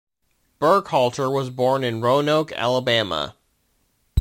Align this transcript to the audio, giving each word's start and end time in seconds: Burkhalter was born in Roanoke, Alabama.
Burkhalter 0.59 1.31
was 1.31 1.51
born 1.51 1.83
in 1.83 2.01
Roanoke, 2.01 2.51
Alabama. 2.53 3.35